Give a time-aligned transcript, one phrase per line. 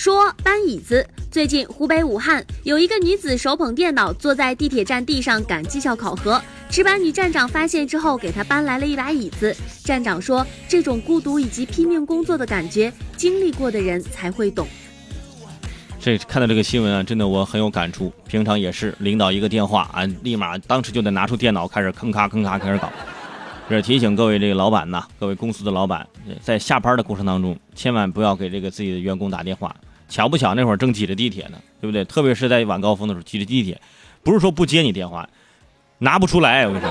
[0.00, 1.06] 说搬椅子。
[1.30, 6.40] 最近，湖北武汉有一个女子手捧电脑坐在地铁站地上赶绩效考核，
[6.70, 9.54] 值班女站长发现之后，给她搬来了一把椅子。
[9.84, 14.66] 站长说：“这种孤独以及拼命工作的感觉，经历过的人才会懂。”
[16.00, 18.10] 这看到这个新闻啊，真的我很有感触。
[18.26, 22.90] 平常也是，领导一个电话啊，立马当时就得拿出电脑开始吭咔吭咔开始搞。
[23.68, 26.08] 这提醒各位这个老板呐，各位公司的老板，
[26.40, 29.76] 在下班的过程当中，千万不要给这个自己的员工打电话。
[30.10, 32.04] 巧不巧那会儿正挤着地铁呢，对不对？
[32.04, 33.80] 特别是在晚高峰的时候挤着地铁，
[34.24, 35.26] 不是说不接你电话，
[35.98, 36.66] 拿不出来。
[36.66, 36.84] 我跟你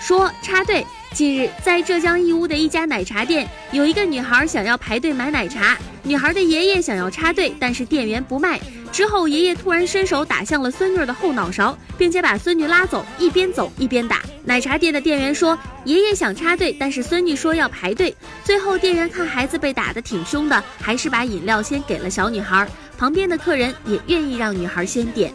[0.00, 0.84] 说，说插队。
[1.14, 8.58] 近日，在浙江义乌的一家奶茶店，有一个女孩想要排队买奶茶，女孩的爷爷想要插队，但是店员不卖。
[8.90, 14.22] 之后，爷爷突然伸手打向了孙女的后脑勺，并且把孙女拉走，一边走一边打。
[14.44, 18.14] 奶茶店的店员说，爷爷想插队，但是孙女说要排队。
[18.44, 22.66] 最后，店员看孩子被打得挺凶的，还是把饮料先给了小女孩。
[22.98, 25.32] 旁边的客人也愿意让女孩先点。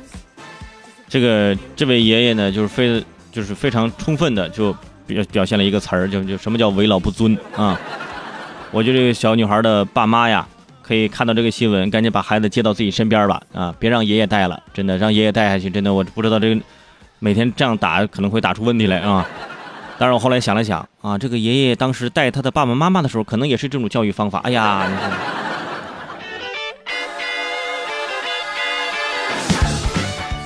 [1.07, 4.75] 这个这位爷爷呢，就是非就是非常充分的就。
[5.07, 7.79] 表表现了一个词儿，就就什么叫为老不尊啊！
[8.71, 10.45] 我觉得这个小女孩的爸妈呀，
[10.81, 13.73] 可以看到这个新闻，赶紧把孩子接到自己身边吧啊！
[13.79, 16.61] 别让爷爷带了，真的让爷爷带下去，真的我不知道这个
[17.19, 19.25] 每天这样打可能会打出问题来啊！
[19.97, 24.39] 但是我后来想了想啊，这个爷爷当时带他的爸爸妈妈的时候，可能也是这种教育方法。
[24.43, 24.87] 哎呀，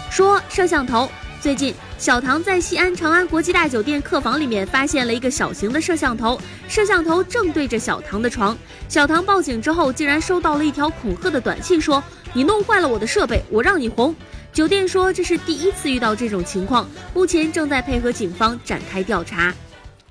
[0.10, 1.10] 说摄像头。
[1.42, 8.56] 最近，小唐在西安长安国际大酒店客房里面发现了一个小型的摄像头，摄像头正对着小唐的床。
[8.88, 14.16] 小唐报警之后，竟然收到了一条恐吓的短信，说：“你弄坏了我的设备，我让你红。”
[14.54, 19.54] 酒店说这是第一次遇到这种情况，目前正在配合警方展开调查。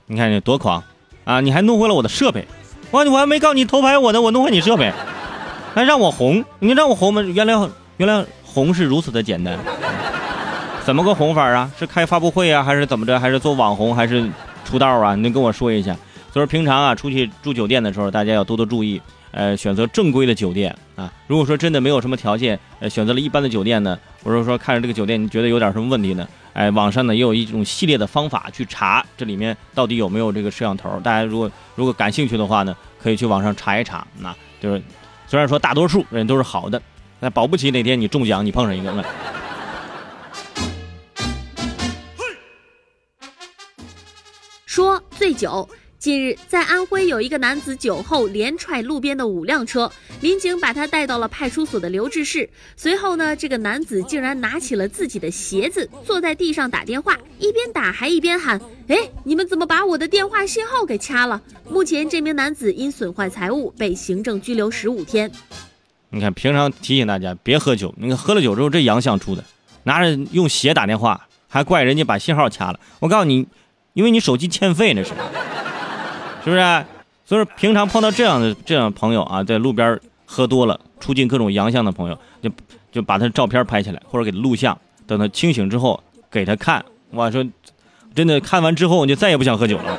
[0.06, 0.82] 你看你多狂
[1.24, 1.40] 啊！
[1.42, 2.46] 你还弄坏了我的设备，
[2.90, 4.90] 我我还没告你偷拍我呢，我弄坏你设备，
[5.74, 6.42] 还让我红？
[6.58, 7.20] 你让我红吗？
[7.20, 7.54] 原来
[7.98, 9.58] 原来红是如此的简单。
[10.84, 11.70] 怎么个红法啊？
[11.78, 13.20] 是开发布会啊，还是怎么着？
[13.20, 14.26] 还是做网红，还是
[14.64, 15.14] 出道啊？
[15.14, 15.94] 你跟我说一下。
[16.32, 21.12] 所以说平常啊，出去住酒店的时候，大家要多多注意，呃，选择正规的酒店啊。
[21.26, 26.28] 如果说真的没有什么条件，呃，选择了一般的酒店呢，或者说看着这个酒店你觉得有点什么问题呢？
[26.52, 30.90] 哎，网上呢也有一种系列的方法去查这里面到底有没有这个摄像头。
[31.00, 34.06] 大家如果如果感兴趣的话呢，可以去网上查一查。
[34.18, 34.82] 那就是
[35.26, 36.82] 虽然说大多数人都是好的，
[37.20, 39.04] 那保不齐哪天你中奖，你碰上一个。
[44.66, 45.68] 说醉酒。
[46.00, 52.48] 近日，在安徽有一个男子酒后连踹路边的五辆车，民警把他带到了派出所的留置室。
[52.74, 61.38] 随后呢，这个男子竟然拿起了自己的鞋子，坐在地上打电话，一边打还一边喊：“哎，你们怎么把我的电话信号给掐了？”
[61.68, 65.30] 目前，这名男子因损坏财物被行政拘留十五天。
[66.08, 69.44] 你看，平常提醒大家别喝酒，你看喝了酒之后这洋相出的，
[69.82, 72.80] 拿着用鞋打电话，还怪人家把信号掐了。
[73.00, 73.46] 我告诉你。
[73.92, 75.10] 因为你手机欠费那是，
[76.44, 76.84] 是不是？
[77.24, 82.50] 所以说平常碰到这样的这样朋友啊，在路边喝多了，出尽各种洋相的朋友，就
[82.90, 86.84] 就把他照片拍起来，或者给他录像，等他清醒之后给他看。
[87.10, 87.44] 我说，
[88.14, 89.98] 真的看完之后，你就再也不想喝酒了。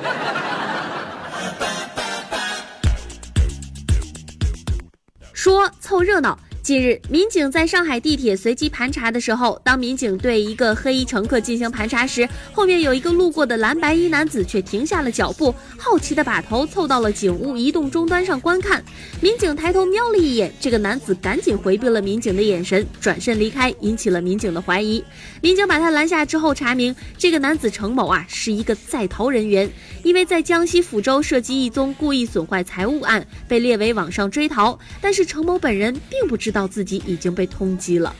[5.33, 6.37] 说凑热闹。
[6.63, 18.83] 近日，民警在上海地铁随机盘查的时候，当民警对一个黑衣乘客进行盘查时，后面有一个路过的蓝白衣男子却停下了脚步，好奇的把头凑到了警务移动终端上观看。
[19.21, 25.03] 民警抬头瞄了一眼，这个男子赶紧回避了民警的眼神，转身离开，引起了民警的怀疑。
[25.41, 29.67] 民警把他拦下之后，查明这个男子程某啊是一个在逃人员，
[30.03, 34.77] 因为在江西抚州涉及一宗故意损坏财物案，被列为网上追逃。
[35.01, 36.50] 但是程某本人并不知。
[36.51, 38.13] 知道自己已经被通缉了，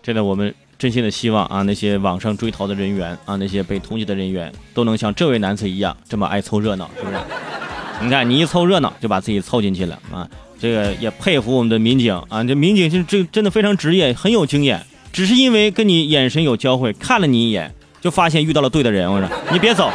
[0.00, 7.16] 真的，我们真心的希望啊，那些网上追逃的人员啊，那些被通缉的人员，都能像这位男子一样这么爱凑热闹，是不是？
[8.00, 10.28] 你看，你一凑热闹就把自己凑进去了啊！
[10.60, 14.80] 这个也佩服我们的民警啊，这民警是这真的非常职业，很有经验。
[15.12, 19.12] 只是因为跟你眼神有交汇，看了你一眼，就发现遇到了对的人。
[19.12, 19.90] 我说你别走。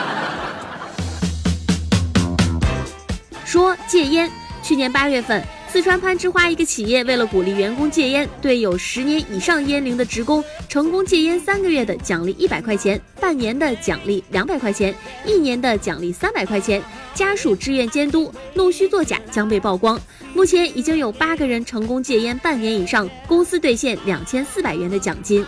[3.46, 4.30] 说戒烟，
[4.62, 5.42] 去年八月份。
[5.71, 14.94] 四川攀枝花一个企业为了鼓励员工戒烟，对有十年以上烟龄的职工，成功戒烟三个月的奖励一百块钱，半年的奖励两百块钱，
[15.27, 16.81] 一年的奖励三百块钱。
[17.13, 20.00] 家属志愿监督，弄虚作假将被曝光。
[20.33, 25.45] 目前已经有八个人成功戒烟半年以上，公司兑现两千四百元的奖金。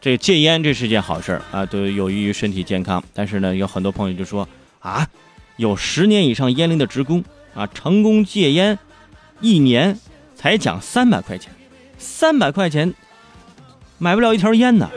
[0.00, 3.02] 这戒烟这是件好事啊，都有益于身体健康。
[3.14, 4.48] 但是呢，有很多朋友就说
[4.80, 5.06] 啊，
[5.58, 7.22] 有十年以上烟龄的职工
[7.54, 8.78] 啊，成功戒烟，
[9.40, 9.98] 一年
[10.34, 11.52] 才奖三百块钱，
[11.98, 12.94] 三百块钱
[13.98, 14.90] 买不了一条烟呢。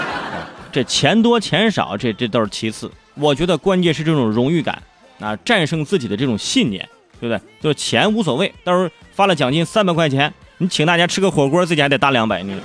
[0.72, 2.90] 这钱多钱少，这这都是其次。
[3.14, 4.82] 我觉得关键是这种荣誉感
[5.18, 6.88] 啊，战胜自己的这种信念，
[7.20, 7.40] 对不对？
[7.60, 12.60] 就是钱无所谓，到时候发了奖金三百块钱，你请大家吃个火锅，自己还得搭两百你。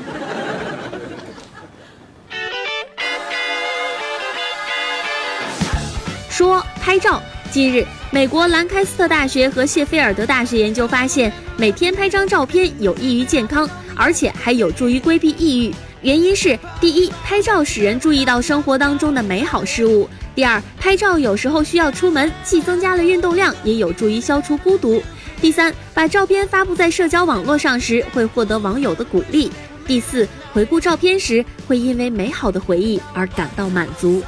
[6.29, 7.21] 说拍照。
[7.56, 13.66] 近日，美国兰开斯特大学和谢菲尔德大学研究发现，每天拍张照片有益于健康，
[13.96, 15.74] 而且还有助于规避抑郁。
[16.02, 20.06] 原因是：第一，拍照使人注意到生活当中的美好事物；
[20.36, 25.02] 第二，拍照有时候需要出门，既增加了运动量，也有助于消除孤独；
[25.40, 29.50] 第三，把照片发布在社交网络上时，会获得网友的鼓励；
[29.88, 34.22] 第四，回顾照片时，会因为美好的回忆而感到满足。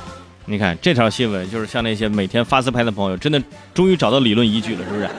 [0.50, 3.42] 你看这条新闻，就是像那些每天发自拍的朋友，真的
[3.74, 5.10] 终于找到理论依据了，是不是？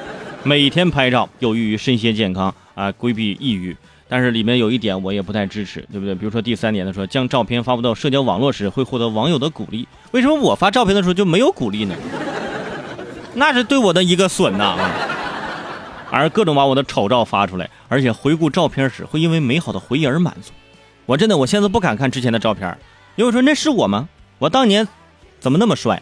[0.42, 3.76] 每天拍照有益于身心健康啊，规避抑郁。
[4.08, 6.14] 但是里面有一点我也不太支持，对不对？
[6.14, 9.86] 比如说第三点的说，将照片发布到社交网络时会获得网友的鼓励。
[10.12, 11.94] 为什么我发照片的时候就没有鼓励呢？
[13.34, 14.78] 那是对我的一个损呐！
[16.10, 20.52] 而各种把我的丑照发出来，而且回顾照片时会因为美好的回忆而满足。
[21.04, 22.78] 我真的我现在不敢看之前的照片，
[23.16, 24.08] 因为说那是我吗？
[24.38, 24.88] 我当年。
[25.40, 26.00] 怎么那么帅？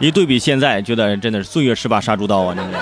[0.00, 2.54] 一对比现在，觉得真的是岁月是把杀猪刀啊！
[2.54, 2.78] 真的。